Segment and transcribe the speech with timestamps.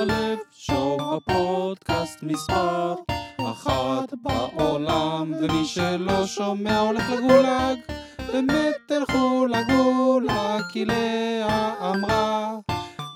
[0.00, 2.94] הלב, שום הפודקאסט מספר
[3.36, 7.78] אחת בעולם, ומי שלא שומע הולך לגולג.
[8.32, 12.56] באמת תלכו לגולג, כי לאה אמרה,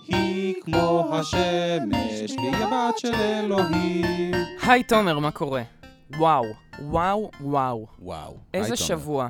[0.09, 4.33] היא כמו השמש, והיא הבת של אלוהים.
[4.63, 5.63] היי תומר, מה קורה?
[6.19, 6.45] וואו,
[6.83, 7.87] וואו, וואו.
[7.99, 8.37] וואו.
[8.55, 9.29] איזה שבוע.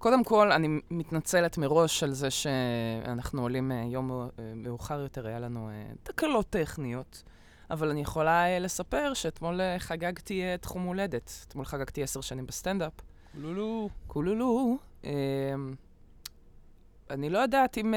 [0.00, 4.26] קודם כל, אני מתנצלת מראש על זה שאנחנו עולים אה, יום אה,
[4.56, 7.22] מאוחר יותר, היה לנו אה, תקלות טכניות.
[7.70, 11.44] אבל אני יכולה לספר שאתמול חגגתי תחום הולדת.
[11.48, 12.92] אתמול חגגתי עשר שנים בסטנדאפ.
[13.32, 13.88] קולולו.
[14.06, 14.78] קולולו.
[17.10, 17.94] אני לא יודעת אם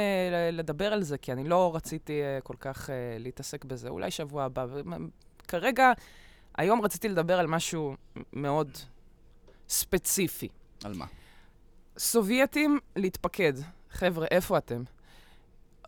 [0.51, 2.89] לדבר על זה, כי אני לא רציתי כל כך
[3.19, 3.89] להתעסק בזה.
[3.89, 4.65] אולי שבוע הבא.
[5.47, 5.91] כרגע,
[6.57, 7.95] היום רציתי לדבר על משהו
[8.33, 8.77] מאוד
[9.69, 10.47] ספציפי.
[10.83, 11.05] על מה?
[11.97, 13.53] סובייטים להתפקד.
[13.91, 14.83] חבר'ה, איפה אתם?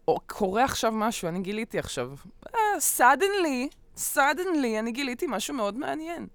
[0.08, 2.14] או, קורה עכשיו משהו, אני גיליתי עכשיו.
[2.46, 2.50] Uh,
[2.98, 6.28] suddenly, suddenly, אני גיליתי משהו מאוד מעניין.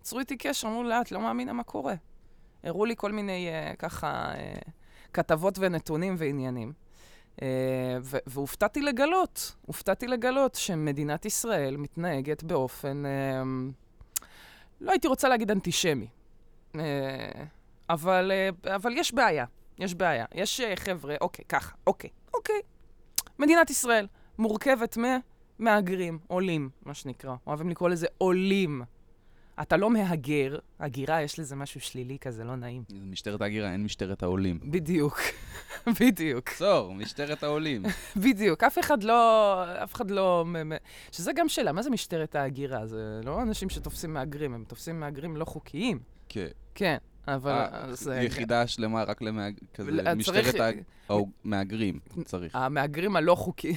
[0.00, 1.94] יצרו איתי קשר, אמרו לאט, לא מאמינה מה קורה.
[2.64, 4.70] הראו לי כל מיני, uh, ככה, uh,
[5.12, 6.72] כתבות ונתונים ועניינים.
[7.36, 7.42] Uh,
[8.26, 14.24] והופתעתי לגלות, הופתעתי לגלות שמדינת ישראל מתנהגת באופן, uh,
[14.80, 16.06] לא הייתי רוצה להגיד אנטישמי.
[16.72, 16.78] Uh,
[17.92, 19.44] אבל, אה, אבל יש בעיה,
[19.78, 20.24] יש בעיה.
[20.34, 22.60] יש אה, חבר'ה, אוקיי, ככה, אוקיי, אוקיי.
[23.38, 24.06] מדינת ישראל
[24.38, 24.98] מורכבת
[25.58, 27.34] ממהגרים, עולים, מה שנקרא.
[27.46, 28.82] אוהבים לקרוא לזה עולים.
[29.62, 32.82] אתה לא מהגר, הגירה, יש לזה משהו שלילי כזה, לא נעים.
[32.90, 34.58] משטרת ההגירה, אין משטרת העולים.
[34.62, 35.20] בדיוק,
[36.00, 36.48] בדיוק.
[36.48, 37.82] צור, משטרת העולים.
[38.24, 40.44] בדיוק, אף אחד לא, אף אחד לא...
[41.12, 42.86] שזה גם שאלה, מה זה משטרת ההגירה?
[42.86, 45.98] זה לא אנשים שתופסים מהגרים, הם תופסים מהגרים לא חוקיים.
[46.28, 46.48] כן.
[46.74, 46.96] כן.
[47.28, 47.52] אבל...
[48.10, 50.54] אה, יחידה שלמה רק למשטרת
[51.44, 52.56] המהגרים צריך.
[52.56, 53.74] המהגרים הלא חוקיים.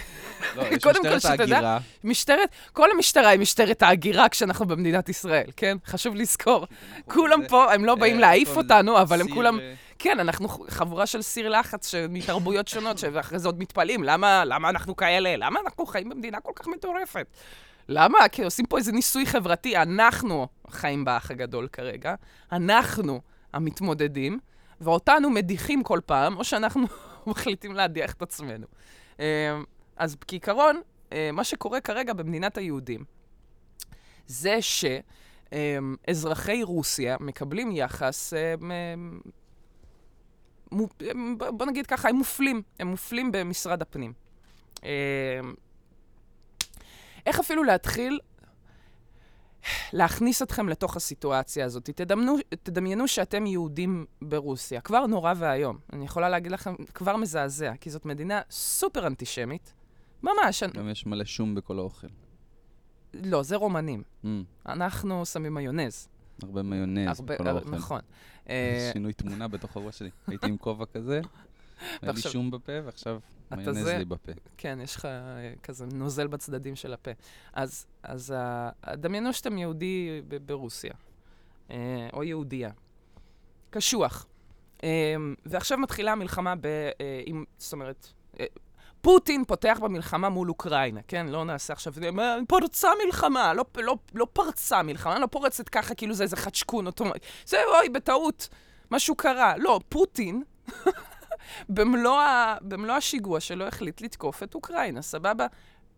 [0.55, 1.79] לא, יש משטרת ההגירה.
[2.03, 5.77] משטרת, כל המשטרה היא משטרת ההגירה כשאנחנו במדינת ישראל, כן?
[5.85, 6.67] חשוב לזכור.
[7.05, 9.59] כולם פה, הם לא באים אה, להעיף אותנו, אבל הם כולם...
[9.59, 9.73] אה.
[9.99, 15.35] כן, אנחנו חבורה של סיר לחץ מתרבויות שונות, ואחרי זה עוד מתפלאים, למה אנחנו כאלה?
[15.37, 17.27] למה אנחנו חיים במדינה כל כך מטורפת?
[17.89, 18.17] למה?
[18.31, 22.15] כי עושים פה איזה ניסוי חברתי, אנחנו חיים באח הגדול כרגע,
[22.51, 23.21] אנחנו
[23.55, 24.39] המתמודדים,
[24.81, 26.87] ואותנו מדיחים כל פעם, או שאנחנו
[27.27, 28.67] מחליטים להדיח את עצמנו.
[29.19, 29.59] אה,
[29.97, 30.81] אז כעיקרון,
[31.13, 33.03] אה, מה שקורה כרגע במדינת היהודים,
[34.27, 34.57] זה
[35.51, 38.55] שאזרחי רוסיה מקבלים יחס, אה,
[41.37, 44.13] בוא נגיד ככה, הם מופלים, הם מופלים במשרד הפנים.
[47.25, 48.19] איך אפילו להתחיל
[49.93, 51.89] להכניס אתכם לתוך הסיטואציה הזאת.
[51.89, 54.81] תדמיינו, תדמיינו שאתם יהודים ברוסיה.
[54.81, 55.77] כבר נורא ואיום.
[55.93, 59.73] אני יכולה להגיד לכם, כבר מזעזע, כי זאת מדינה סופר אנטישמית.
[60.23, 60.63] ממש.
[60.63, 62.07] גם יש מלא שום בכל האוכל.
[63.13, 64.03] לא, זה רומנים.
[64.23, 64.27] Mm.
[64.65, 66.07] אנחנו שמים מיונז.
[66.43, 67.69] הרבה מיונז בכל האוכל.
[67.69, 68.01] נכון.
[68.93, 70.09] שינוי תמונה בתוך הראש שלי.
[70.27, 71.21] הייתי עם כובע כזה,
[72.01, 73.19] היה לי שום בפה, ועכשיו
[73.51, 74.31] מיונז זה, לי בפה.
[74.57, 77.11] כן, יש לך אה, כזה נוזל בצדדים של הפה.
[77.53, 78.33] אז, אז
[78.85, 80.93] uh, דמיינו שאתם יהודי ברוסיה,
[81.69, 81.71] uh,
[82.13, 82.71] או יהודייה.
[83.69, 84.27] קשוח.
[85.45, 86.67] ועכשיו מתחילה המלחמה ב...
[87.25, 88.07] עם, זאת אומרת,
[89.05, 91.27] פוטין פותח במלחמה מול אוקראינה, כן?
[91.27, 91.93] לא נעשה עכשיו,
[92.47, 97.19] פרצה מלחמה, לא, לא, לא פרצה מלחמה, לא פורצת ככה כאילו זה איזה חדשקון אוטומטי.
[97.45, 98.49] זה אוי, בטעות,
[98.91, 99.57] משהו קרה.
[99.57, 100.43] לא, פוטין
[101.69, 102.57] במלוא, ה...
[102.61, 105.45] במלוא השיגוע שלו החליט לתקוף את אוקראינה, סבבה?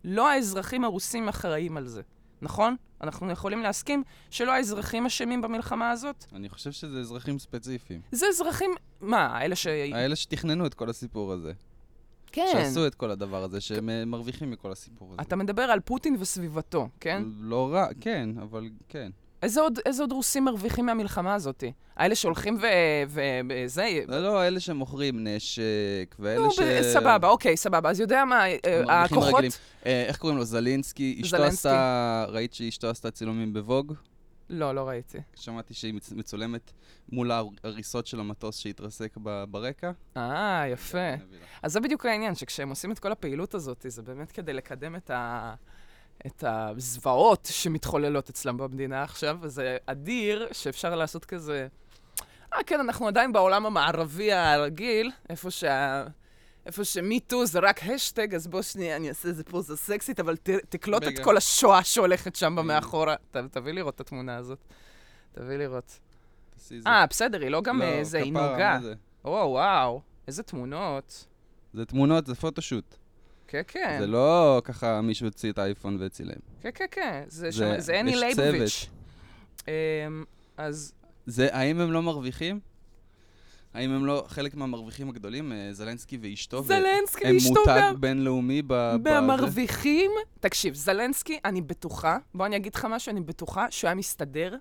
[0.04, 2.02] לא האזרחים הרוסים אחראים על זה,
[2.42, 2.76] נכון?
[3.02, 6.26] אנחנו יכולים להסכים שלא האזרחים אשמים במלחמה הזאת?
[6.34, 8.02] אני חושב שזה אזרחים ספציפיים.
[8.12, 8.72] זה אזרחים...
[9.02, 9.68] מה, האלה ש...
[9.68, 11.54] האלה שתכננו את כל הסיפור הזה.
[12.32, 12.50] כן.
[12.52, 14.08] שעשו את כל הדבר הזה, שהם כ...
[14.08, 15.22] מרוויחים מכל הסיפור הזה.
[15.22, 17.24] אתה מדבר על פוטין וסביבתו, כן?
[17.38, 19.12] לא רע, כן, אבל כן.
[19.42, 21.64] איזה עוד, איזה עוד רוסים מרוויחים מהמלחמה הזאת?
[21.96, 22.58] האלה שהולכים
[23.48, 24.00] וזה...
[24.08, 26.60] לא, לא, אלה שמוכרים נשק, ואלה נו, ש...
[26.94, 27.90] סבבה, אוקיי, סבבה.
[27.90, 29.44] אז יודע מה, אה, הכוחות...
[29.86, 30.44] אה, איך קוראים לו?
[30.44, 31.22] זלינסקי.
[31.24, 32.26] אשתו עשתה...
[32.30, 33.94] ראית שאשתו עשתה צילומים בווג?
[34.50, 35.18] לא, לא ראיתי.
[35.36, 36.72] שמעתי שהיא מצולמת
[37.12, 39.18] מול ההריסות של המטוס שהתרסק
[39.50, 39.92] ברקע.
[40.18, 41.14] אה, יפה.
[41.64, 45.10] אז זה בדיוק העניין, שכשהם עושים את כל הפעילות הזאת, זה באמת כדי לקדם את
[45.10, 45.54] ה...
[46.26, 51.68] את הזוועות שמתחוללות אצלם במדינה עכשיו, וזה אדיר שאפשר לעשות כזה...
[52.54, 56.06] אה, כן, אנחנו עדיין בעולם המערבי הרגיל, איפה שה...
[56.66, 60.50] איפה שמיטו זה רק השטג, אז בוא שנייה, אני אעשה איזה פוזה סקסית, אבל ת,
[60.50, 61.14] תקלוט בגלל.
[61.14, 63.16] את כל השואה שהולכת שם במאחורה.
[63.32, 64.60] ת, תביא לראות את התמונה הזאת.
[65.32, 66.00] תביא לראות.
[66.88, 68.80] אה, בסדר, היא לא גם איזה, לא, היא נוגה.
[69.26, 71.26] או, וואו, איזה תמונות.
[71.74, 72.96] זה תמונות, זה photoshoot.
[73.48, 73.98] כן, כן.
[74.00, 76.34] זה לא ככה מישהו הוציא את האייפון והצילם.
[76.62, 77.24] כן, כן, כן.
[77.28, 78.88] זה, זה- שם- זה אנני לייבוביץ'.
[79.68, 79.74] אמ,
[80.58, 80.94] אז
[81.26, 82.60] זה, האם הם לא מרוויחים?
[83.74, 86.64] האם הם לא חלק מהמרוויחים הגדולים, אה, זלנסקי ואשתו?
[86.64, 88.02] זלנסקי הם ואשתו מותג גם.
[88.02, 88.68] בינלאומי ב...
[88.68, 88.98] בזה?
[89.22, 94.56] מהמרוויחים, תקשיב, זלנסקי, אני בטוחה, בוא אני אגיד לך משהו, אני בטוחה שהוא היה מסתדר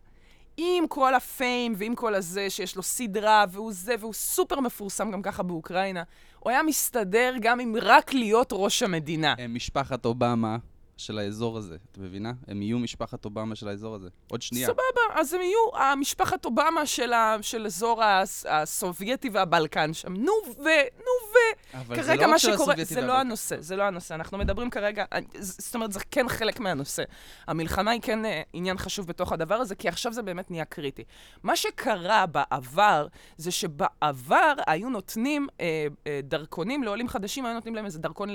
[0.57, 5.11] עם כל ה fame ועם כל הזה, שיש לו סדרה, והוא זה, והוא סופר מפורסם
[5.11, 6.03] גם ככה באוקראינה.
[6.39, 9.35] הוא היה מסתדר גם עם רק להיות ראש המדינה.
[9.39, 10.57] הם משפחת אובמה
[10.97, 12.33] של האזור הזה, את מבינה?
[12.49, 14.09] הם יהיו משפחת אובמה של האזור הזה.
[14.31, 14.67] עוד שנייה.
[14.67, 20.15] סבבה, אז הם יהיו המשפחת אובמה של, ה, של אזור הס, הסובייטי והבלקן שם.
[20.15, 20.63] נו ו...
[20.99, 21.36] נו ו...
[21.73, 23.21] כרגע לא מה שקורה, זה לא והבלקן.
[23.21, 24.15] הנושא, זה לא הנושא.
[24.15, 25.05] אנחנו מדברים כרגע,
[25.39, 27.03] זאת אומרת, זה כן חלק מהנושא.
[27.47, 31.05] המלחמה היא כן אה, עניין חשוב בתוך הדבר הזה, כי עכשיו זה באמת נהיה קריטי.
[31.43, 37.85] מה שקרה בעבר, זה שבעבר היו נותנים אה, אה, דרכונים לעולים חדשים, היו נותנים להם
[37.85, 38.29] איזה דרכון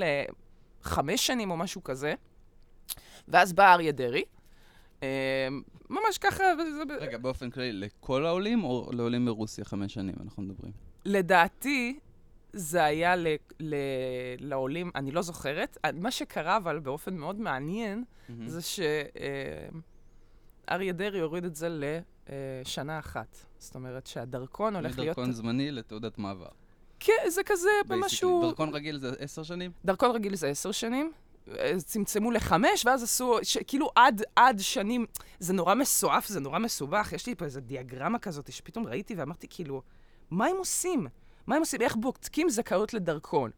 [0.83, 2.13] לחמש שנים או משהו כזה,
[3.27, 4.23] ואז בא אריה דרעי.
[5.89, 6.43] ממש ככה,
[6.99, 10.71] רגע, באופן כללי, לכל העולים או לעולים מרוסיה חמש שנים אנחנו מדברים?
[11.05, 11.99] לדעתי,
[12.53, 13.27] זה היה ל,
[13.59, 13.75] ל,
[14.39, 15.77] לעולים, אני לא זוכרת.
[15.93, 18.03] מה שקרה, אבל באופן מאוד מעניין,
[18.45, 18.61] זה
[20.67, 23.37] שאריה דרעי הוריד את זה לשנה אחת.
[23.57, 25.17] זאת אומרת שהדרכון הולך להיות...
[25.17, 26.49] מדרכון זמני לתעודת מעבר.
[26.99, 27.95] כן, זה כזה Basically.
[27.95, 28.41] משהו...
[28.41, 29.71] דרכון רגיל זה עשר שנים?
[29.85, 31.11] דרכון רגיל זה עשר שנים.
[31.59, 35.05] אה, צמצמו לחמש, ואז עשו, ש, כאילו עד, עד שנים,
[35.39, 37.13] זה נורא מסועף, זה נורא מסובך.
[37.13, 39.81] יש לי פה איזו דיאגרמה כזאת שפתאום ראיתי ואמרתי, כאילו,
[40.31, 41.07] מה הם עושים?
[41.51, 41.81] מה הם עושים?
[41.81, 43.51] איך בודקים זכאות לדרכון?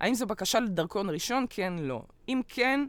[0.00, 1.46] האם זו בקשה לדרכון ראשון?
[1.50, 2.02] כן, לא.
[2.28, 2.86] אם כן,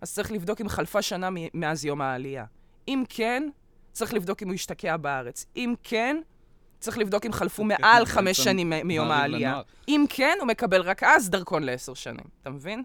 [0.00, 2.44] אז צריך לבדוק אם חלפה שנה מאז יום העלייה.
[2.88, 3.48] אם כן,
[3.92, 5.46] צריך לבדוק אם הוא השתקע בארץ.
[5.56, 6.16] אם כן,
[6.80, 9.60] צריך לבדוק אם חלפו מעל חמש שנים מיום העלייה.
[9.88, 12.82] אם כן, הוא מקבל רק אז דרכון לעשר שנים, אתה מבין?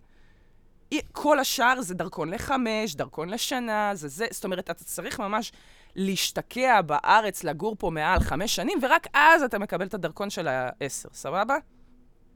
[1.11, 5.51] כל השאר זה דרכון לחמש, דרכון לשנה, זה זה, זאת אומרת, אתה צריך ממש
[5.97, 11.09] להשתקע בארץ, לגור פה מעל חמש שנים, ורק אז אתה מקבל את הדרכון של העשר,
[11.13, 11.57] סבבה?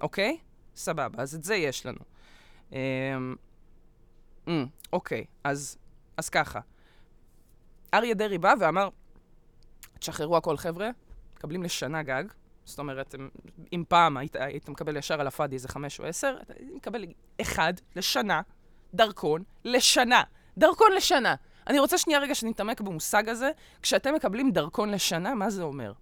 [0.02, 0.38] אוקיי?
[0.76, 2.00] סבבה, אז את זה יש לנו.
[2.72, 2.78] אמ,
[4.48, 5.78] אמ, אוקיי, אז,
[6.18, 6.60] אז ככה.
[7.94, 8.90] אריה דרעי בא ואמר,
[10.00, 10.90] תשחררו הכל, חבר'ה,
[11.36, 12.24] מקבלים לשנה גג.
[12.66, 13.16] זאת אומרת,
[13.74, 17.06] אם פעם היית, היית מקבל ישר על הפאדי איזה חמש או עשר, אתה מקבל
[17.42, 18.42] אחד לשנה,
[18.94, 20.24] דרכון לשנה.
[20.58, 21.36] דרכון לשנה.
[21.72, 23.52] אני רוצה שנייה רגע שנתעמק במושג הזה.
[23.82, 25.94] כשאתם מקבלים דרכון לשנה, מה זה אומר?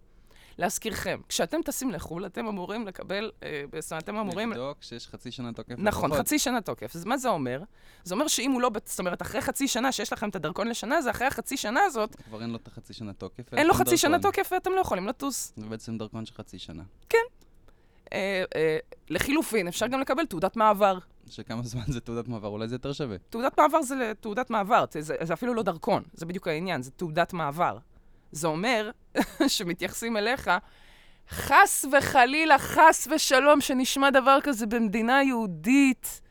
[0.57, 4.51] להזכירכם, כשאתם טסים לחו"ל, אתם אמורים לקבל, אה, זאת אומרת, אתם אמורים...
[4.51, 6.13] לבדוק שיש חצי שנה תוקף נכון.
[6.13, 6.95] חצי שנה תוקף.
[6.95, 7.61] אז מה זה אומר?
[8.03, 8.71] זה אומר שאם הוא לא...
[8.85, 12.15] זאת אומרת, אחרי חצי שנה שיש לכם את הדרכון לשנה, זה אחרי החצי שנה הזאת,
[12.15, 13.53] כבר אין לו את החצי שנה תוקף.
[13.53, 14.31] אין לו חצי שנה דרכון.
[14.31, 15.53] תוקף ואתם לא יכולים לטוס.
[15.55, 16.83] זה בעצם דרכון של חצי שנה.
[18.13, 18.77] אה, אה,
[19.09, 20.97] לחילופין, אפשר גם לקבל תעודת מעבר.
[21.29, 23.17] שכמה זמן זה תעודת מעבר, אולי זה יותר שווה.
[23.29, 26.91] תעודת מעבר זה תעודת מעבר, זה, זה, זה אפילו לא דרכון, זה בדיוק העניין, זה
[26.91, 27.77] תעודת מעבר.
[28.31, 28.91] זה אומר
[29.47, 30.51] שמתייחסים אליך,
[31.29, 36.21] חס וחלילה, חס ושלום, שנשמע דבר כזה במדינה יהודית,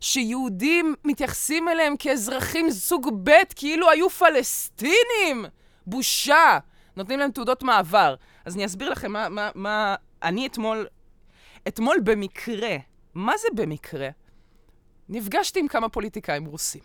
[0.00, 5.44] שיהודים מתייחסים אליהם כאזרחים סוג ב', כאילו היו פלסטינים!
[5.86, 6.58] בושה!
[6.96, 8.14] נותנים להם תעודות מעבר.
[8.44, 9.94] אז אני אסביר לכם מה, מה, מה...
[10.22, 10.86] אני אתמול,
[11.68, 12.76] אתמול במקרה,
[13.14, 14.08] מה זה במקרה?
[15.08, 16.82] נפגשתי עם כמה פוליטיקאים רוסים.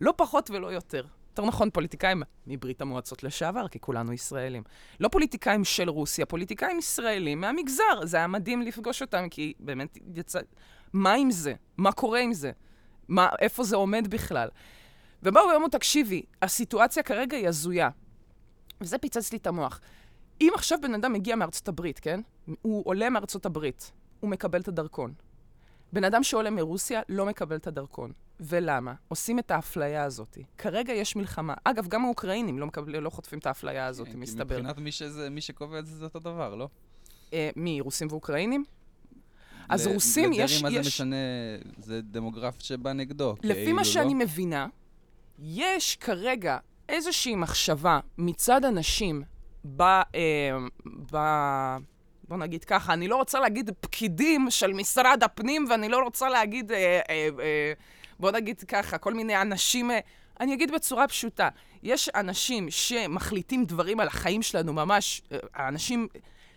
[0.00, 1.04] לא פחות ולא יותר.
[1.38, 4.62] יותר נכון, פוליטיקאים מברית המועצות לשעבר, כי כולנו ישראלים.
[5.00, 8.04] לא פוליטיקאים של רוסיה, פוליטיקאים ישראלים מהמגזר.
[8.04, 10.40] זה היה מדהים לפגוש אותם, כי באמת יצא...
[10.92, 11.54] מה עם זה?
[11.76, 12.52] מה קורה עם זה?
[13.08, 14.48] מה, איפה זה עומד בכלל?
[15.22, 17.90] ובאו ואמרו, תקשיבי, הסיטואציה כרגע היא הזויה.
[18.80, 19.80] וזה פיצץ לי את המוח.
[20.40, 22.20] אם עכשיו בן אדם מגיע מארצות הברית, כן?
[22.62, 25.12] הוא עולה מארצות הברית, הוא מקבל את הדרכון.
[25.92, 28.12] בן אדם שעולה מרוסיה לא מקבל את הדרכון.
[28.40, 28.94] ולמה?
[29.08, 30.38] עושים את האפליה הזאת.
[30.58, 31.54] כרגע יש מלחמה.
[31.64, 34.44] אגב, גם האוקראינים לא, מקבל, לא חוטפים את האפליה הזאת, כן, כי מסתבר.
[34.56, 36.68] מבחינת מי שזה- מי שקובע את זה, זה אותו דבר, לא?
[37.32, 38.64] אה, מי, רוסים ואוקראינים?
[39.68, 40.38] אז ל- רוסים, יש...
[40.38, 40.86] לדרעי מה זה יש...
[40.86, 41.16] משנה,
[41.78, 43.34] זה דמוגרף שבא נגדו.
[43.42, 44.18] לפי כאילו, מה שאני לא?
[44.20, 44.66] מבינה,
[45.38, 49.22] יש כרגע איזושהי מחשבה מצד אנשים
[49.76, 49.82] ב...
[49.82, 50.02] אה,
[51.12, 51.16] ב...
[52.28, 56.72] בוא נגיד ככה, אני לא רוצה להגיד פקידים של משרד הפנים, ואני לא רוצה להגיד,
[56.72, 57.72] אה, אה, אה,
[58.20, 59.90] בוא נגיד ככה, כל מיני אנשים...
[59.90, 59.98] אה,
[60.40, 61.48] אני אגיד בצורה פשוטה,
[61.82, 66.08] יש אנשים שמחליטים דברים על החיים שלנו ממש, אה, האנשים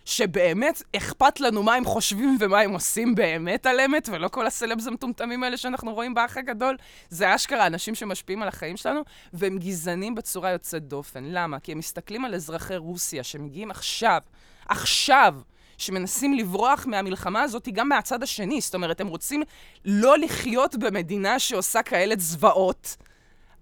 [0.04, 4.86] שבאמת אכפת לנו מה הם חושבים ומה הם עושים באמת על אמת, ולא כל הסלבס
[4.86, 6.76] המטומטמים האלה שאנחנו רואים באח הגדול.
[7.08, 9.00] זה אשכרה אנשים שמשפיעים על החיים שלנו,
[9.32, 11.24] והם גזענים בצורה יוצאת דופן.
[11.24, 11.60] למה?
[11.60, 14.20] כי הם מסתכלים על אזרחי רוסיה שמגיעים עכשיו,
[14.68, 15.34] עכשיו,
[15.78, 18.60] שמנסים לברוח מהמלחמה הזאת גם מהצד השני.
[18.60, 19.42] זאת אומרת, הם רוצים
[19.84, 22.96] לא לחיות במדינה שעושה כאלה זוועות,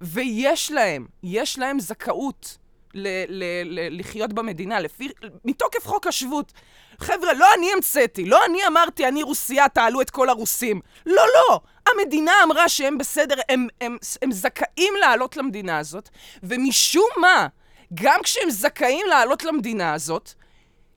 [0.01, 2.59] ויש להם, יש להם זכאות
[2.95, 5.09] ל- ל- ל- לחיות במדינה, לפי,
[5.45, 6.53] מתוקף חוק השבות.
[6.99, 10.81] חבר'ה, לא אני המצאתי, לא אני אמרתי, אני רוסייה, תעלו את כל הרוסים.
[11.07, 11.61] לא, לא.
[11.89, 16.09] המדינה אמרה שהם בסדר, הם, הם, הם זכאים לעלות למדינה הזאת,
[16.43, 17.47] ומשום מה,
[17.95, 20.33] גם כשהם זכאים לעלות למדינה הזאת,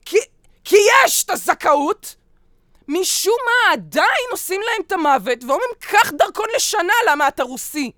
[0.04, 0.16] כי,
[0.74, 2.14] כי יש את הזכאות,
[2.88, 7.90] משום מה עדיין עושים להם את המוות, ואומרים, קח דרכון לשנה, למה אתה רוסי?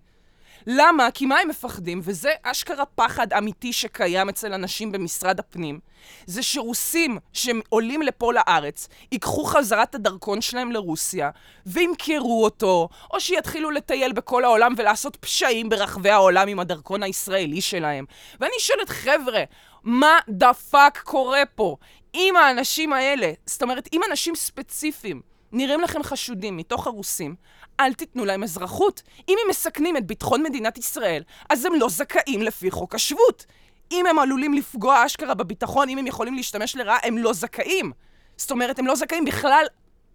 [0.66, 1.10] למה?
[1.10, 2.00] כי מה הם מפחדים?
[2.02, 5.80] וזה אשכרה פחד אמיתי שקיים אצל אנשים במשרד הפנים.
[6.26, 11.30] זה שרוסים שעולים לפה לארץ, ייקחו חזרה את הדרכון שלהם לרוסיה,
[11.66, 18.04] וימכרו אותו, או שיתחילו לטייל בכל העולם ולעשות פשעים ברחבי העולם עם הדרכון הישראלי שלהם.
[18.40, 19.44] ואני שואלת, חבר'ה,
[19.82, 21.76] מה the fuck קורה פה?
[22.16, 25.20] אם האנשים האלה, זאת אומרת, אם אנשים ספציפיים
[25.52, 27.34] נראים לכם חשודים מתוך הרוסים,
[27.80, 29.02] אל תיתנו להם אזרחות.
[29.28, 33.46] אם הם מסכנים את ביטחון מדינת ישראל, אז הם לא זכאים לפי חוק השבות.
[33.92, 37.92] אם הם עלולים לפגוע אשכרה בביטחון, אם הם יכולים להשתמש לרעה, הם לא זכאים.
[38.36, 39.66] זאת אומרת, הם לא זכאים בכלל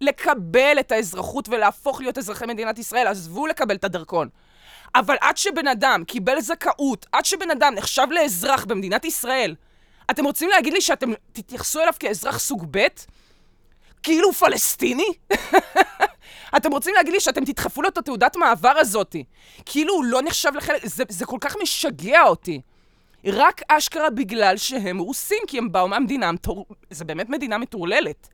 [0.02, 3.08] לקבל את האזרחות ולהפוך להיות אזרחי מדינת ישראל.
[3.08, 4.30] עזבו לקבל את הדרכון.
[4.96, 9.56] אבל עד שבן אדם קיבל זכאות, עד שבן אדם נחשב לאזרח במדינת ישראל,
[10.12, 12.88] אתם רוצים להגיד לי שאתם תתייחסו אליו כאזרח סוג ב'?
[14.04, 15.08] כאילו הוא פלסטיני?
[16.58, 19.24] אתם רוצים להגיד לי שאתם תדחפו לו את התעודת מעבר הזאתי?
[19.66, 20.86] כאילו הוא לא נחשב לחלק...
[20.86, 22.62] זה, זה כל כך משגע אותי.
[23.26, 26.66] רק אשכרה בגלל שהם רוסים, כי הם באו מהמדינה המטור...
[26.90, 28.28] זה באמת מדינה מטורללת.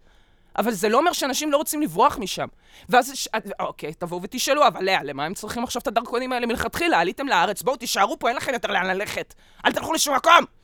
[0.58, 2.48] אבל זה לא אומר שאנשים לא רוצים לברוח משם.
[2.90, 3.28] ואז, ש...
[3.60, 7.00] אוקיי, תבואו ותשאלו, אבל לאה, למה הם צריכים עכשיו את הדרכונים האלה מלכתחילה?
[7.00, 9.34] עליתם לארץ, בואו תישארו פה, אין לכם יותר לאן ללכת.
[9.66, 10.57] אל תלכו לשום מקום!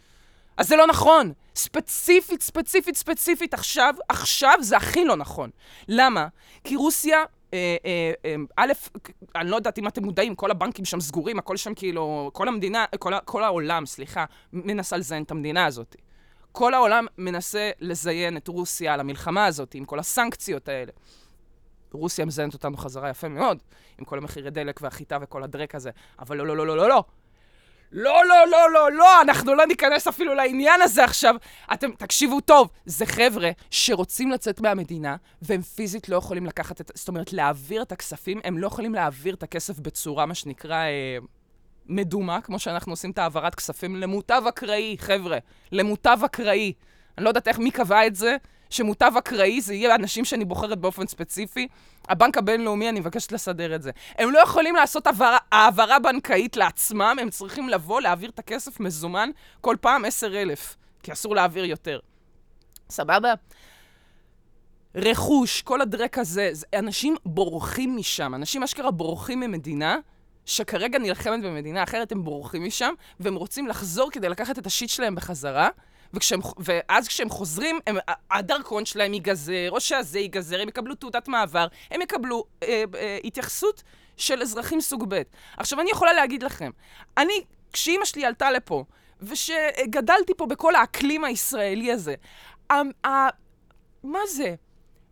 [0.58, 1.34] אז זה לא נכון.
[1.56, 5.50] ספציפית, ספציפית, ספציפית, עכשיו, עכשיו זה הכי לא נכון.
[5.88, 6.28] למה?
[6.64, 8.72] כי רוסיה, אה, אה, אה, א',
[9.36, 12.86] אני לא יודעת אם אתם מודעים, כל הבנקים שם סגורים, הכל שם כאילו, כל המדינה,
[13.00, 15.96] כל, כל העולם, סליחה, מנסה לזיין את המדינה הזאת.
[16.52, 20.92] כל העולם מנסה לזיין את רוסיה על המלחמה הזאת, עם כל הסנקציות האלה.
[21.92, 23.64] רוסיה מזיינת אותנו חזרה יפה מאוד,
[24.00, 27.04] עם כל המחירי דלק והחיטה וכל הדרק הזה, אבל לא, לא, לא, לא, לא, לא.
[27.94, 31.36] לא, לא, לא, לא, לא, אנחנו לא ניכנס אפילו לעניין הזה עכשיו.
[31.74, 36.92] אתם, תקשיבו טוב, זה חבר'ה שרוצים לצאת מהמדינה, והם פיזית לא יכולים לקחת את...
[36.96, 41.18] זאת אומרת, להעביר את הכספים, הם לא יכולים להעביר את הכסף בצורה, מה שנקרא, אה,
[41.86, 45.38] מדומה, כמו שאנחנו עושים את העברת כספים, למוטב אקראי, חבר'ה.
[45.72, 46.74] למוטב אקראי.
[47.18, 48.36] אני לא יודעת איך, מי קבע את זה,
[48.74, 51.68] שמוטב אקראי זה יהיה אנשים שאני בוחרת באופן ספציפי.
[52.10, 53.92] הבנק הבינלאומי, אני מבקשת לסדר את זה.
[54.18, 59.30] הם לא יכולים לעשות העברה, העברה בנקאית לעצמם, הם צריכים לבוא, להעביר את הכסף מזומן
[59.62, 62.00] כל פעם עשר אלף, כי אסור להעביר יותר.
[62.90, 63.34] סבבה?
[64.96, 69.98] רכוש, כל הדרק הזה, זה, אנשים בורחים משם, אנשים אשכרה בורחים ממדינה
[70.46, 75.16] שכרגע נלחמת במדינה אחרת, הם בורחים משם, והם רוצים לחזור כדי לקחת את השיט שלהם
[75.16, 75.70] בחזרה.
[76.14, 77.98] וכשהם, ואז כשהם חוזרים, הם,
[78.32, 83.84] הדרכון שלהם ייגזר, או שהזה ייגזר, הם יקבלו תעודת מעבר, הם יקבלו אה, אה, התייחסות
[84.18, 85.22] של אזרחים סוג ב'.
[85.58, 86.72] עכשיו, אני יכולה להגיד לכם,
[87.18, 87.44] אני,
[87.74, 88.84] כשאימא שלי עלתה לפה,
[89.22, 92.16] ושגדלתי פה בכל האקלים הישראלי הזה,
[92.70, 92.74] ה,
[93.08, 93.28] ה,
[94.04, 94.56] מה זה?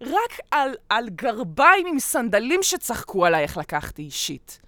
[0.01, 4.60] רק על, על גרביים עם סנדלים שצחקו עליי איך לקחתי אישית.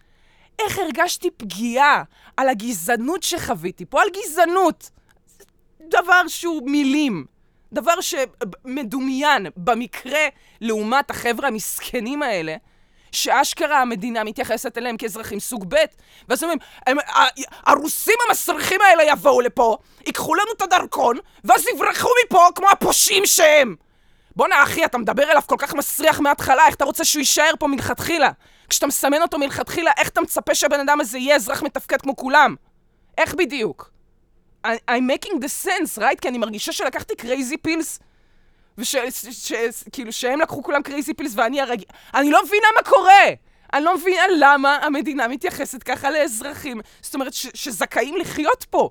[0.60, 2.04] איך הרגשתי פגיעה
[2.38, 4.90] על הגזענות שחוויתי פה, על גזענות.
[5.90, 7.26] דבר שהוא מילים.
[7.74, 10.28] דבר שמדומיין במקרה
[10.62, 12.56] לעומת החבר'ה המסכנים האלה,
[13.12, 15.76] שאשכרה המדינה מתייחסת אליהם כאזרחים סוג ב',
[16.30, 16.98] ואז אומרים, הם,
[17.66, 23.76] הרוסים המסריחים האלה יבואו לפה, ייקחו לנו את הדרכון, ואז יברחו מפה כמו הפושעים שהם.
[24.36, 27.68] בואנה אחי, אתה מדבר אליו כל כך מסריח מההתחלה, איך אתה רוצה שהוא יישאר פה
[27.68, 28.30] מלכתחילה?
[28.70, 32.56] כשאתה מסמן אותו מלכתחילה, איך אתה מצפה שהבן אדם הזה יהיה אזרח מתפקד כמו כולם?
[33.18, 33.93] איך בדיוק?
[34.66, 36.20] I'm making the sense, right?
[36.22, 38.00] כי אני מרגישה שלקחתי crazy pills,
[38.78, 41.86] וכאילו שהם לקחו כולם crazy pills ואני הרגיל...
[42.14, 43.24] אני לא מבינה מה קורה!
[43.74, 48.90] אני לא מבינה למה המדינה מתייחסת ככה לאזרחים, זאת אומרת ש- שזכאים לחיות פה.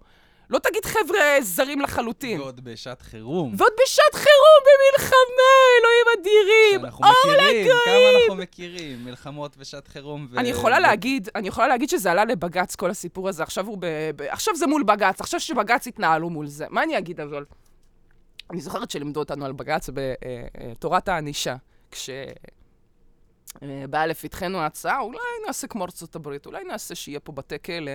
[0.52, 2.40] לא תגיד חבר'ה זרים לחלוטין.
[2.40, 3.54] ועוד בשעת חירום.
[3.58, 6.84] ועוד בשעת חירום, במלחמה, אלוהים אדירים.
[6.84, 10.26] אנחנו מכירים, כמה אנחנו מכירים, מלחמות בשעת חירום.
[10.30, 10.38] ו...
[10.38, 13.42] אני יכולה להגיד, אני יכולה להגיד שזה עלה לבג"ץ, כל הסיפור הזה.
[13.42, 13.86] עכשיו הוא ב...
[14.16, 14.22] ב...
[14.22, 16.66] עכשיו זה מול בג"ץ, עכשיו שבג"ץ התנהלו מול זה.
[16.70, 17.44] מה אני אגיד אבל?
[18.50, 21.56] אני זוכרת שלימדו אותנו על בג"ץ בתורת הענישה,
[21.90, 22.10] כש...
[23.90, 27.92] באלף התחנו ההצעה, אולי נעשה כמו ארצות הברית, אולי נעשה שיהיה פה בתי כלא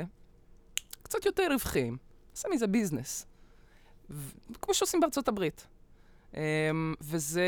[1.04, 2.07] קצת יותר רווחיים.
[2.38, 3.25] עושה מזה ביזנס.
[4.10, 4.29] ו...
[4.62, 5.67] כמו שעושים בארצות הברית.
[6.34, 7.44] אמ, וזה...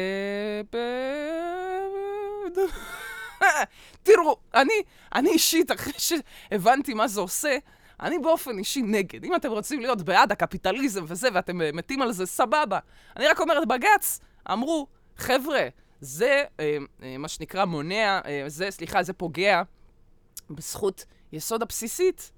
[4.03, 4.73] תראו, אני,
[5.15, 7.57] אני אישית, אחרי שהבנתי מה זה עושה,
[7.99, 9.23] אני באופן אישי נגד.
[9.23, 12.79] אם אתם רוצים להיות בעד הקפיטליזם וזה, ואתם אה, מתים על זה, סבבה.
[13.17, 14.19] אני רק אומרת, בג"ץ
[14.51, 15.67] אמרו, חבר'ה,
[16.01, 19.61] זה אה, אה, מה שנקרא מונע, זה, סליחה, זה פוגע
[20.49, 22.31] בזכות יסוד הבסיסית,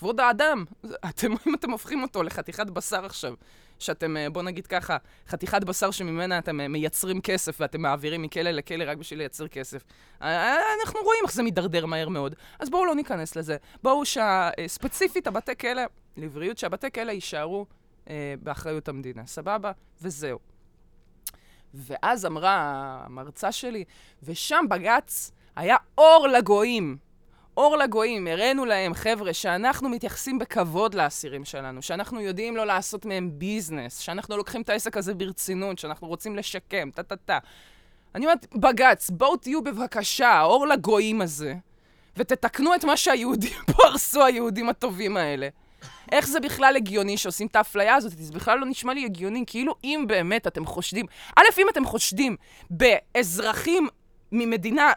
[0.00, 0.64] כבוד האדם.
[1.08, 3.34] אתם, אם אתם הופכים אותו לחתיכת בשר עכשיו,
[3.78, 4.96] שאתם, אה, בוא נגיד ככה,
[5.28, 9.84] חתיכת בשר שממנה אתם אה, מייצרים כסף ואתם מעבירים מכלא לכלא רק בשביל לייצר כסף.
[10.22, 12.34] אה, אנחנו רואים איך זה מידרדר מהר מאוד.
[12.58, 13.56] אז בואו לא ניכנס לזה.
[13.82, 15.82] בואו שספציפית הבתי כלא,
[16.16, 17.66] לבריאות, שהבתי כלא יישארו
[18.10, 19.26] אה, באחריות המדינה.
[19.26, 19.72] סבבה?
[20.02, 20.38] וזהו.
[21.74, 22.56] ואז אמרה
[23.04, 23.84] המרצה שלי,
[24.22, 27.09] ושם בג"ץ היה אור לגויים.
[27.56, 33.30] אור לגויים, הראינו להם, חבר'ה, שאנחנו מתייחסים בכבוד לאסירים שלנו, שאנחנו יודעים לא לעשות מהם
[33.32, 37.38] ביזנס, שאנחנו לוקחים את העסק הזה ברצינות, שאנחנו רוצים לשקם, טה-טה-טה.
[38.14, 41.54] אני אומרת, בג"ץ, בואו תהיו בבקשה, האור לגויים הזה,
[42.16, 45.48] ותתקנו את מה שהיהודים פה הרסו, היהודים הטובים האלה.
[46.12, 48.12] איך זה בכלל הגיוני שעושים את האפליה הזאת?
[48.18, 51.06] זה בכלל לא נשמע לי הגיוני, כאילו אם באמת אתם חושדים...
[51.38, 52.36] א', אם אתם חושדים
[52.70, 53.88] באזרחים
[54.32, 54.92] ממדינה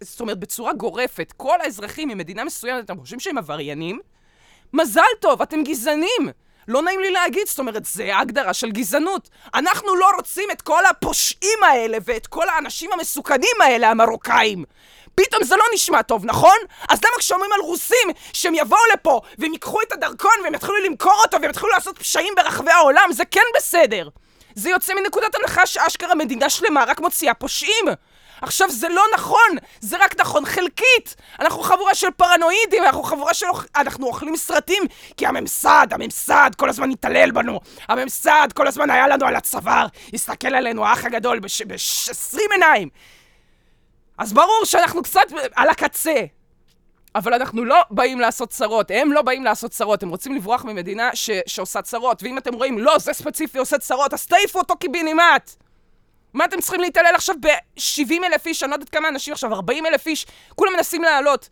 [0.00, 4.00] זאת אומרת, בצורה גורפת, כל האזרחים ממדינה מסוימת, אתם חושבים שהם עבריינים?
[4.72, 6.28] מזל טוב, אתם גזענים!
[6.68, 9.30] לא נעים לי להגיד, זאת אומרת, זה הגדרה של גזענות.
[9.54, 14.64] אנחנו לא רוצים את כל הפושעים האלה ואת כל האנשים המסוכנים האלה, המרוקאים.
[15.14, 16.56] פתאום זה לא נשמע טוב, נכון?
[16.88, 21.20] אז למה כשאומרים על רוסים שהם יבואו לפה והם ייקחו את הדרכון והם יתחילו למכור
[21.24, 24.08] אותו והם יתחילו לעשות פשעים ברחבי העולם, זה כן בסדר.
[24.54, 27.84] זה יוצא מנקודת הנחה שאשכרה מדינה שלמה רק מוציאה פושעים.
[28.42, 29.50] עכשיו, זה לא נכון!
[29.80, 31.16] זה רק נכון חלקית!
[31.40, 33.46] אנחנו חבורה של פרנואידים, אנחנו חבורה של...
[33.76, 34.82] אנחנו אוכלים סרטים
[35.16, 37.60] כי הממסד, הממסד כל הזמן התעלל בנו.
[37.88, 42.88] הממסד כל הזמן היה לנו על הצוואר, הסתכל עלינו, האח הגדול, ב-20 עיניים.
[44.18, 45.20] אז ברור שאנחנו קצת
[45.56, 46.14] על הקצה.
[47.14, 51.10] אבל אנחנו לא באים לעשות צרות, הם לא באים לעשות צרות, הם רוצים לברוח ממדינה
[51.14, 55.50] ש- שעושה צרות, ואם אתם רואים, לא, זה ספציפי עושה צרות, אז תעיפו אותו קיבינימט!
[56.34, 59.86] מה אתם צריכים להתעלל עכשיו ב-70 אלף איש, אני לא יודעת כמה אנשים עכשיו, 40
[59.86, 61.48] אלף איש, כולם מנסים לעלות.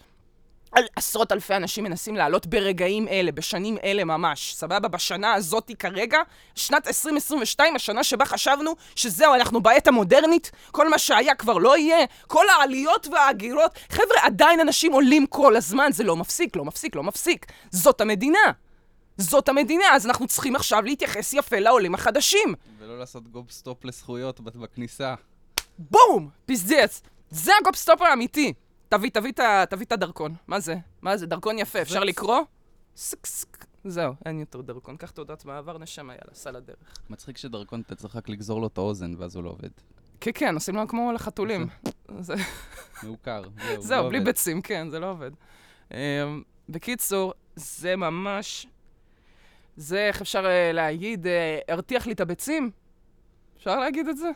[0.73, 4.89] על עשרות אלפי אנשים מנסים לעלות ברגעים אלה, בשנים אלה ממש, סבבה?
[4.89, 6.19] בשנה הזאתי כרגע,
[6.55, 12.07] שנת 2022, השנה שבה חשבנו שזהו, אנחנו בעת המודרנית, כל מה שהיה כבר לא יהיה,
[12.27, 17.03] כל העליות וההגירות, חבר'ה, עדיין אנשים עולים כל הזמן, זה לא מפסיק, לא מפסיק, לא
[17.03, 17.47] מפסיק.
[17.71, 18.53] זאת המדינה.
[19.19, 22.55] זאת המדינה, אז אנחנו צריכים עכשיו להתייחס יפה לעולים החדשים.
[22.79, 25.15] ולא לעשות гоп-стоп לזכויות בכניסה.
[25.79, 26.31] בום!
[26.47, 27.03] Пиздец.
[27.31, 28.53] זה ה гоп-стоп האמיתי.
[28.89, 29.33] תביא, תביא,
[29.71, 30.35] תביא את הדרכון.
[30.47, 30.75] מה זה?
[31.03, 31.27] מה זה?
[31.27, 32.41] דרכון יפה, אפשר לקרוא?
[32.97, 33.27] סק
[33.85, 34.97] זהו, אין יותר דרכון.
[34.97, 36.77] קח תעודת מעבר, נשמה, יאללה, סע לדרך.
[37.11, 39.69] מצחיק שדרכון, אתה צריך רק לגזור לו את האוזן, ואז הוא לא עובד.
[40.21, 41.67] כן, כן, עושים לו כמו לחתולים.
[43.03, 45.31] מעוקר, זהו, זהו, לא בלי ביצים, כן, זה לא עובד.
[45.91, 45.97] אמ,
[46.69, 48.67] בקיצור, זה ממש
[49.79, 51.29] זה, איך אפשר uh, להגיד, uh,
[51.73, 52.71] הרתיח לי את הביצים?
[53.57, 54.31] אפשר להגיד את זה?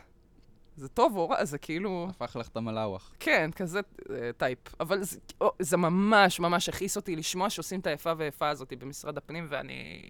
[0.75, 2.07] זה טוב או רע, זה כאילו...
[2.09, 3.13] הפך לך את המלאווח.
[3.19, 4.05] כן, כזה uh,
[4.37, 4.59] טייפ.
[4.79, 9.17] אבל זה, oh, זה ממש ממש הכעיס אותי לשמוע שעושים את האיפה ואיפה הזאת במשרד
[9.17, 10.09] הפנים, ואני...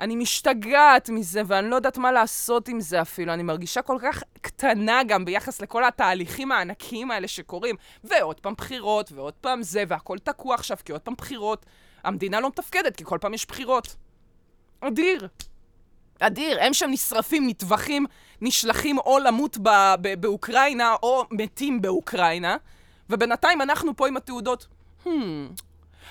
[0.00, 3.32] אני משתגעת מזה, ואני לא יודעת מה לעשות עם זה אפילו.
[3.32, 7.76] אני מרגישה כל כך קטנה גם ביחס לכל התהליכים הענקיים האלה שקורים.
[8.04, 11.66] ועוד פעם בחירות, ועוד פעם זה, והכל תקוע עכשיו, כי עוד פעם בחירות.
[12.04, 13.96] המדינה לא מתפקדת, כי כל פעם יש בחירות.
[14.82, 15.28] אדיר.
[16.20, 18.06] אדיר, הם שם נשרפים, נטבחים,
[18.40, 22.56] נשלחים או למות ב- ב- באוקראינה או מתים באוקראינה,
[23.10, 24.66] ובינתיים אנחנו פה עם התעודות.
[25.04, 25.08] Hmm,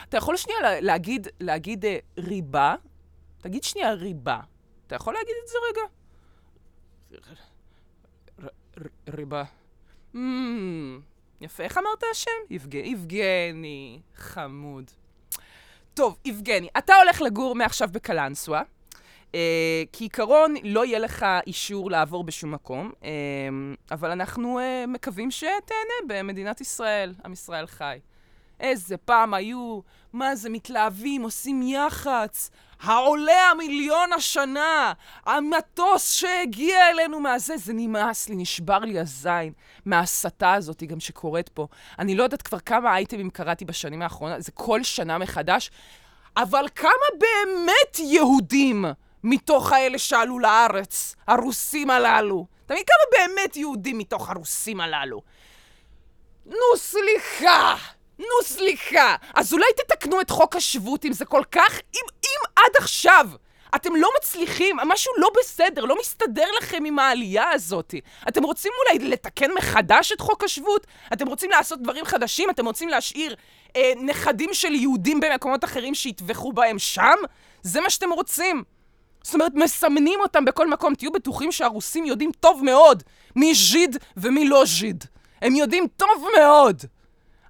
[0.09, 2.75] אתה יכול שנייה לה, להגיד, להגיד אה, ריבה?
[3.41, 4.39] תגיד שנייה ריבה.
[4.87, 5.81] אתה יכול להגיד את זה רגע?
[9.09, 9.43] ריבה.
[10.13, 10.17] Hmm,
[11.41, 12.31] יפה, איך אמרת השם?
[12.49, 12.73] יבג...
[12.73, 14.91] יבגני, חמוד.
[15.93, 18.61] טוב, יבגני, אתה הולך לגור מעכשיו בקלנסווה.
[19.31, 19.33] Uh,
[19.93, 23.05] כעיקרון, לא יהיה לך אישור לעבור בשום מקום, uh,
[23.91, 27.99] אבל אנחנו uh, מקווים שתהנה במדינת ישראל, עם ישראל חי.
[28.61, 29.79] איזה פעם היו,
[30.13, 32.49] מה זה, מתלהבים, עושים יח"צ,
[32.81, 34.93] העולה המיליון השנה,
[35.25, 39.53] המטוס שהגיע אלינו מהזה, זה נמאס לי, נשבר לי הזין
[39.85, 41.67] מההסתה הזאת גם שקורית פה.
[41.99, 45.71] אני לא יודעת כבר כמה אייטמים קראתי בשנים האחרונות, זה כל שנה מחדש,
[46.37, 48.85] אבל כמה באמת יהודים
[49.23, 52.45] מתוך האלה שעלו לארץ, הרוסים הללו?
[52.65, 55.21] מבין כמה באמת יהודים מתוך הרוסים הללו?
[56.45, 57.75] נו, סליחה!
[58.21, 59.15] נו, סליחה.
[59.35, 61.79] אז אולי תתקנו את חוק השבות אם זה כל כך...
[61.95, 63.29] אם, אם עד עכשיו
[63.75, 67.95] אתם לא מצליחים, משהו לא בסדר, לא מסתדר לכם עם העלייה הזאת.
[68.27, 70.87] אתם רוצים אולי לתקן מחדש את חוק השבות?
[71.13, 72.49] אתם רוצים לעשות דברים חדשים?
[72.49, 73.35] אתם רוצים להשאיר
[73.75, 77.15] אה, נכדים של יהודים במקומות אחרים שיטבחו בהם שם?
[77.61, 78.63] זה מה שאתם רוצים.
[79.23, 80.95] זאת אומרת, מסמנים אותם בכל מקום.
[80.95, 83.03] תהיו בטוחים שהרוסים יודעים טוב מאוד
[83.35, 85.03] מי ז'יד ומי לא ז'יד.
[85.41, 86.81] הם יודעים טוב מאוד.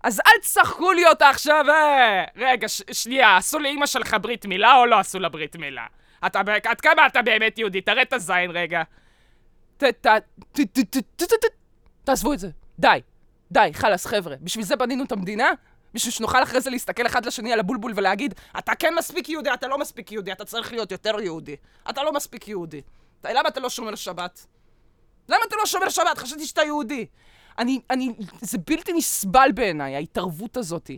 [0.03, 2.23] אז אל תשחקו לי אותה עכשיו, אה...
[2.35, 5.85] רגע, ש- שנייה, עשו לאימא שלך ברית מילה או לא עשו לה ברית מילה?
[6.25, 7.81] אתה, עד כמה אתה באמת יהודי?
[7.81, 8.83] תראה את הזין רגע.
[12.03, 12.49] תעזבו את זה.
[12.79, 13.01] די.
[13.51, 14.35] די, חלאס, חבר'ה.
[14.41, 15.51] בשביל זה בנינו את המדינה?
[15.93, 19.67] בשביל שנוכל אחרי זה להסתכל אחד לשני על הבולבול ולהגיד, אתה כן מספיק יהודי, אתה
[19.67, 21.55] לא מספיק יהודי, אתה צריך להיות יותר יהודי.
[21.89, 22.81] אתה לא מספיק יהודי.
[23.23, 24.45] למה אתה לא שומר שבת?
[25.29, 26.17] למה אתה לא שומר שבת?
[26.17, 27.05] חשבתי שאתה יהודי.
[27.59, 30.97] אני, אני, זה בלתי נסבל בעיניי, ההתערבות הזאתי.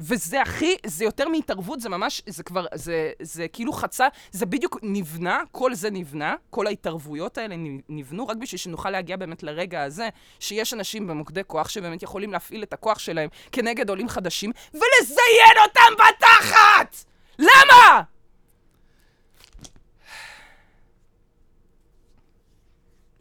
[0.00, 4.78] וזה הכי, זה יותר מהתערבות, זה ממש, זה כבר, זה, זה כאילו חצה, זה בדיוק
[4.82, 7.54] נבנה, כל זה נבנה, כל ההתערבויות האלה
[7.88, 10.08] נבנו, רק בשביל שנוכל להגיע באמת לרגע הזה,
[10.40, 15.94] שיש אנשים במוקדי כוח שבאמת יכולים להפעיל את הכוח שלהם כנגד עולים חדשים, ולזיין אותם
[15.94, 17.04] בתחת!
[17.38, 18.02] למה?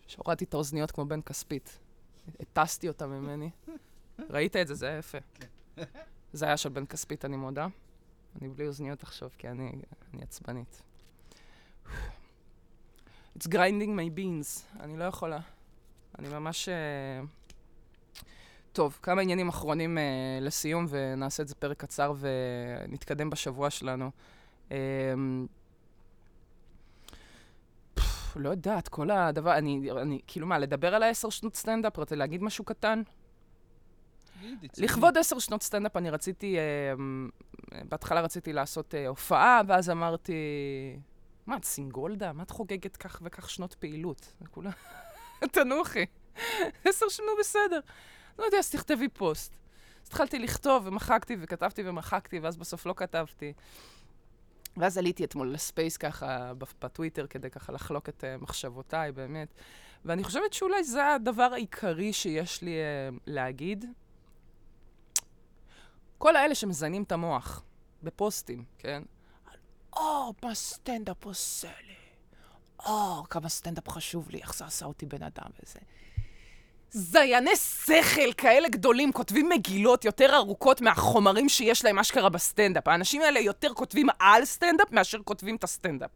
[0.08, 1.83] שהורדתי את האוזניות כמו בן כספית.
[2.40, 3.50] הטסתי אותה ממני.
[4.30, 4.76] ראית את זה?
[4.76, 5.18] זה היה יפה.
[6.34, 7.68] זה היה של בן כספית, אני מודה.
[8.42, 9.72] אני בלי אוזניות עכשיו, כי אני,
[10.14, 10.82] אני עצבנית.
[13.38, 14.80] It's grinding my beans.
[14.80, 15.40] אני לא יכולה.
[16.20, 16.70] אני ממש...
[16.70, 17.28] Uh...
[18.74, 24.12] טוב, כמה עניינים אחרונים uh, לסיום, ונעשה את זה פרק קצר ונתקדם בשבוע שלנו.
[24.70, 24.74] Uh,
[28.40, 31.98] לא יודעת, כל הדבר, אני, אני, כאילו מה, לדבר על העשר שנות סטנדאפ?
[31.98, 33.02] רוצה להגיד משהו קטן?
[34.78, 36.94] לכבוד עשר שנות סטנדאפ אני רציתי, אה,
[37.90, 40.34] בהתחלה רציתי לעשות אה, הופעה, ואז אמרתי,
[41.48, 42.34] מה, את סינגולדה?
[42.34, 44.34] מה את חוגגת כך וכך שנות פעילות?
[44.52, 44.72] כולה,
[45.52, 46.06] תנוחי.
[46.86, 47.80] עשר שנות בסדר.
[48.40, 49.56] לא יודע, אז תכתבי פוסט.
[50.04, 53.54] אז התחלתי לכתוב, ומחקתי, וכתבתי ומחקתי, ואז בסוף לא כתבתי.
[54.78, 59.54] ואז עליתי אתמול לספייס ככה בטוויטר כדי ככה לחלוק את אה, מחשבותיי, באמת.
[60.06, 63.86] ואני חושבת שאולי זה הדבר העיקרי שיש לי אה, להגיד.
[66.18, 67.64] כל האלה שמזיינים את המוח
[68.04, 69.04] בפוסטים, כן?
[69.96, 71.96] או, מה סטנדאפ עושה לי?
[72.86, 75.80] או, כמה סטנדאפ חשוב לי, איך זה עשה אותי בן אדם וזה.
[76.96, 82.88] זייני שכל כאלה גדולים כותבים מגילות יותר ארוכות מהחומרים שיש להם אשכרה בסטנדאפ.
[82.88, 86.10] האנשים האלה יותר כותבים על סטנדאפ מאשר כותבים את הסטנדאפ.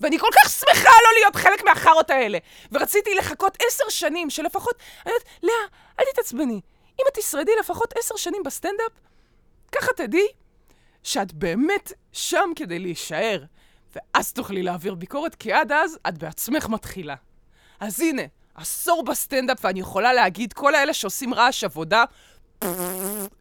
[0.00, 2.38] ואני כל כך שמחה לא להיות חלק מהחארות האלה.
[2.72, 4.74] ורציתי לחכות עשר שנים שלפחות...
[5.06, 5.54] אני יודעת, לאה,
[6.00, 6.60] אל תתעצבני.
[7.00, 8.92] אם את תשרדי לפחות עשר שנים בסטנדאפ,
[9.72, 10.26] ככה תדעי
[11.02, 13.44] שאת באמת שם כדי להישאר.
[13.96, 17.14] ואז תוכלי להעביר ביקורת, כי עד אז את בעצמך מתחילה.
[17.80, 18.22] אז הנה,
[18.58, 22.04] עשור בסטנדאפ, ואני יכולה להגיד, כל האלה שעושים רעש עבודה,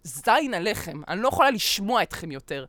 [0.03, 1.01] זין עליכם.
[1.07, 2.65] אני לא יכולה לשמוע אתכם יותר.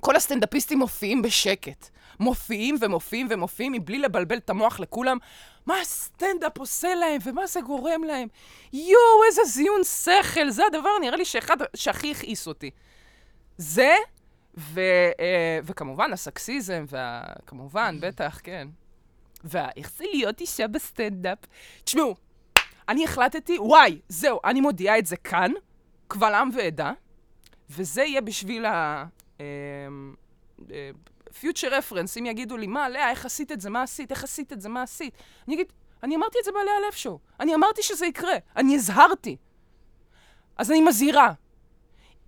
[0.00, 1.88] כל הסטנדאפיסטים מופיעים בשקט.
[2.20, 5.18] מופיעים ומופיעים ומופיעים מבלי לבלבל את המוח לכולם.
[5.66, 8.28] מה הסטנדאפ עושה להם ומה זה גורם להם?
[8.72, 10.50] יואו, איזה זיון שכל.
[10.50, 12.70] זה הדבר, נראה לי, שאחד שהכי הכעיס אותי.
[13.58, 13.94] זה,
[14.56, 14.80] ו,
[15.20, 18.68] אה, וכמובן הסקסיזם, וכמובן, בטח, כן.
[19.44, 21.38] ואיך זה להיות אישה בסטנדאפ?
[21.84, 22.14] תשמעו,
[22.88, 25.52] אני החלטתי, וואי, זהו, אני מודיעה את זה כאן,
[26.08, 26.92] קבל עם ועדה,
[27.70, 29.04] וזה יהיה בשביל ה...
[31.40, 34.52] פיוטר רפרנס, אם יגידו לי, מה, לאה, איך עשית את זה, מה עשית, איך עשית
[34.52, 35.14] את זה, מה עשית?
[35.48, 37.18] אני אגיד, אני אמרתי את זה בעלי הלב שואו.
[37.40, 38.34] אני אמרתי שזה יקרה.
[38.56, 39.36] אני הזהרתי.
[40.56, 41.32] אז אני מזהירה.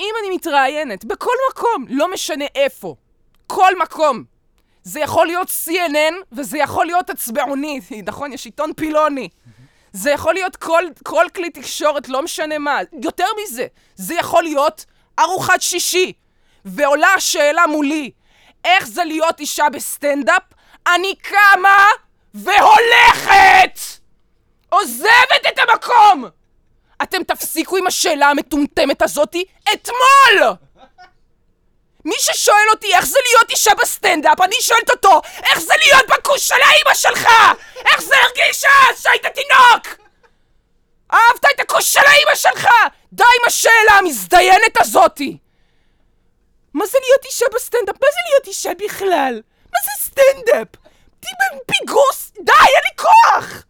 [0.00, 2.96] אם אני מתראיינת בכל מקום, לא משנה איפה,
[3.46, 4.24] כל מקום,
[4.86, 8.32] זה יכול להיות CNN וזה יכול להיות הצבעוני, נכון?
[8.32, 9.28] יש עיתון פילוני.
[9.92, 12.78] זה יכול להיות כל, כל כלי תקשורת, לא משנה מה.
[13.02, 14.84] יותר מזה, זה יכול להיות
[15.18, 16.12] ארוחת שישי.
[16.64, 18.10] ועולה השאלה מולי,
[18.64, 20.42] איך זה להיות אישה בסטנדאפ?
[20.94, 21.86] אני קמה
[22.34, 23.80] והולכת!
[24.68, 26.24] עוזבת את המקום!
[27.02, 30.56] אתם תפסיקו עם השאלה המטומטמת הזאתי אתמול!
[32.06, 36.48] מי ששואל אותי איך זה להיות אישה בסטנדאפ, אני שואלת אותו, איך זה להיות בכוס
[36.48, 37.28] של האימא שלך?
[37.86, 40.06] איך זה הרגיש אז שהיית תינוק?
[41.12, 42.66] אהבת את הכוס של האימא שלך?
[43.12, 45.38] די עם השאלה המזדיינת הזאתי!
[46.74, 47.94] מה זה להיות אישה בסטנדאפ?
[47.94, 49.42] מה זה להיות אישה בכלל?
[49.72, 50.68] מה זה סטנדאפ?
[51.66, 52.32] פיגוס?
[52.44, 53.62] די, אין לי כוח!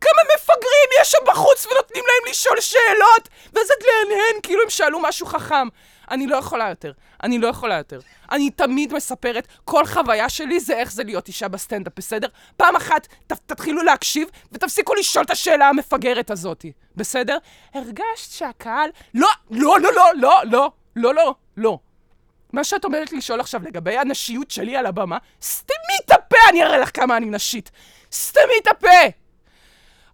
[0.00, 5.00] כמה מפגרים יש שם בחוץ ונותנים להם לשאול שאלות ואז את להנהן כאילו הם שאלו
[5.00, 5.68] משהו חכם.
[6.10, 6.92] אני לא יכולה יותר.
[7.24, 8.00] אני לא יכולה יותר.
[8.32, 12.28] אני תמיד מספרת, כל חוויה שלי זה איך זה להיות אישה בסטנדאפ, בסדר?
[12.56, 16.64] פעם אחת ת, תתחילו להקשיב ותפסיקו לשאול את השאלה המפגרת הזאת,
[16.96, 17.38] בסדר?
[17.74, 18.90] הרגשת שהקהל...
[19.14, 21.78] לא, לא, לא, לא, לא, לא, לא, לא, לא.
[22.52, 26.78] מה שאת אומרת לשאול עכשיו לגבי הנשיות שלי על הבמה, סתמי את הפה, אני אראה
[26.78, 27.70] לך כמה אני נשית.
[28.12, 28.88] סתמי את הפה!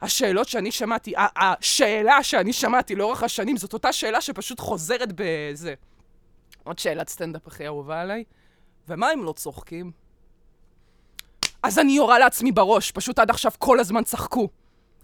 [0.02, 5.74] השאלות שאני שמעתי, השאלה שאני שמעתי לאורך השנים, זאת אותה שאלה שפשוט חוזרת בזה.
[6.64, 8.24] עוד שאלת סטנדאפ הכי אהובה עליי,
[8.88, 9.92] ומה אם לא צוחקים?
[11.62, 14.48] אז אני יורה לעצמי בראש, פשוט עד עכשיו כל הזמן צחקו.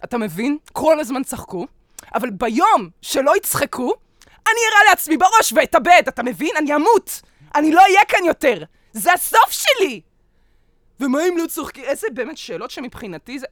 [0.03, 0.57] אתה מבין?
[0.73, 1.67] כל הזמן צחקו,
[2.15, 3.93] אבל ביום שלא יצחקו,
[4.23, 6.55] אני אראה לעצמי בראש ואתאבד, אתה מבין?
[6.57, 7.21] אני אמות!
[7.55, 8.63] אני לא אהיה כאן יותר!
[8.93, 10.01] זה הסוף שלי!
[10.99, 11.83] ומה אם לא צוחקים?
[11.83, 13.47] איזה באמת שאלות שמבחינתי זה...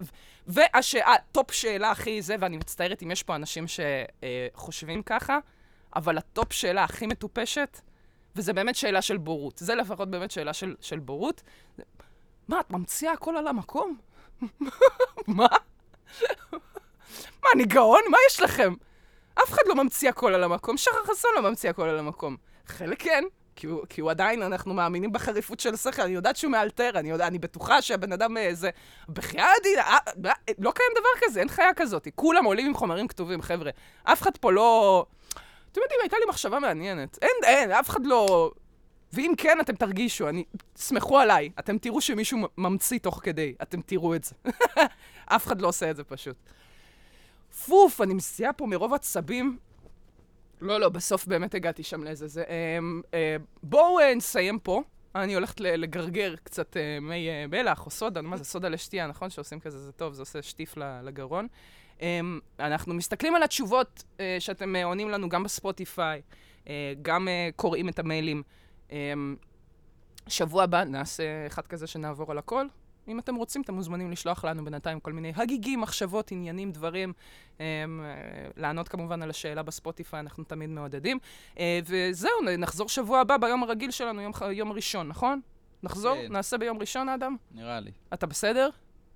[0.48, 5.38] והטופ שאלה הכי זה, ואני מצטערת אם יש פה אנשים שחושבים ככה,
[5.96, 7.80] אבל ה top שאלה הכי מטופשת,
[8.36, 9.58] וזה באמת שאלה של בורות.
[9.58, 11.42] זה לפחות באמת שאלה של, של בורות.
[12.48, 13.98] מה, את ממציאה הכל על המקום?
[15.28, 15.48] מה?
[17.44, 18.02] מה, אני גאון?
[18.10, 18.74] מה יש לכם?
[19.44, 22.38] אף אחד לא ממציא הכל על המקום, שחר חסון לא ממציא הכל על המקום.
[22.68, 23.24] חלק כן,
[23.56, 27.10] כי הוא, כי הוא עדיין, אנחנו מאמינים בחריפות של השכל, אני יודעת שהוא מאלתר, אני,
[27.10, 28.70] יודע, אני בטוחה שהבן אדם איזה...
[29.10, 32.08] בחייאת, אה, אה, לא קיים דבר כזה, אין חיה כזאת.
[32.16, 33.72] כולם עולים עם חומרים כתובים, חבר'ה.
[34.04, 35.06] אף אחד פה לא...
[35.76, 37.18] אתם יודעים, הייתה לי מחשבה מעניינת.
[37.22, 38.52] אין, אין, אף אחד לא...
[39.14, 40.44] ואם כן, אתם תרגישו, אני...
[40.76, 41.50] סמכו עליי.
[41.60, 43.56] אתם תראו שמישהו ממציא תוך כדי.
[43.62, 44.36] אתם תראו את זה.
[45.36, 46.36] אף אחד לא עושה את זה פשוט.
[47.66, 49.58] פוף, אני מסיעה פה מרוב עצבים.
[50.62, 52.44] לא, לא, בסוף באמת הגעתי שם לאיזה זה.
[52.50, 52.80] אה,
[53.14, 54.84] אה, בואו אה, נסיים פה.
[55.16, 59.30] אני הולכת לגרגר קצת אה, מי אה, בלח או סודה, מה זה סודה לשתייה, נכון?
[59.30, 61.48] שעושים כזה, זה טוב, זה עושה שטיף לגרון.
[62.02, 62.20] אה,
[62.60, 66.22] אנחנו מסתכלים על התשובות אה, שאתם אה, עונים לנו גם בספוטיפיי,
[66.68, 68.44] אה, גם קוראים את המיילים.
[68.92, 69.14] אה,
[70.28, 72.66] שבוע הבא נעשה אחד כזה שנעבור על הכל.
[73.08, 77.14] אם אתם רוצים, אתם מוזמנים לשלוח לנו בינתיים כל מיני הגיגים, מחשבות, עניינים, דברים.
[77.60, 77.66] אה,
[78.58, 81.20] לענות כמובן על השאלה בספוטיפיי, אנחנו תמיד מעודדים.
[81.86, 85.42] וזהו, נחזור שבוע הבא ביום הרגיל שלנו, יום, יום ראשון, נכון?
[85.84, 86.16] נחזור?
[86.16, 86.34] כן.
[86.34, 87.36] נעשה ביום ראשון, אדם?
[87.52, 87.92] נראה לי.
[88.14, 88.70] אתה בסדר?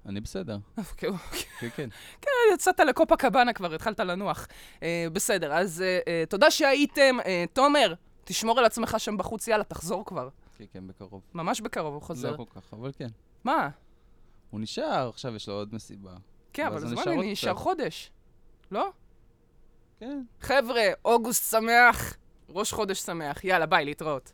[0.05, 0.57] אני בסדר.
[0.77, 1.39] אוקיי, אוקיי.
[1.59, 1.89] כן, כן.
[2.21, 4.47] כן, יצאת לקופה קבאנה כבר, התחלת לנוח.
[4.83, 7.17] אה, בסדר, אז אה, אה, תודה שהייתם.
[7.53, 10.29] תומר, תשמור על עצמך שם בחוץ, יאללה, תחזור כבר.
[10.57, 11.21] כן, כן, בקרוב.
[11.33, 12.31] ממש בקרוב הוא חוזר.
[12.31, 13.07] לא כל כך, אבל כן.
[13.43, 13.69] מה?
[14.49, 16.11] הוא נשאר, עכשיו יש לו עוד מסיבה.
[16.53, 18.11] כן, אבל הזמן אני נשאר חודש.
[18.71, 18.91] לא?
[19.99, 20.21] כן.
[20.41, 22.17] חבר'ה, אוגוסט שמח,
[22.49, 23.43] ראש חודש שמח.
[23.43, 24.23] יאללה, ביי, להתראות.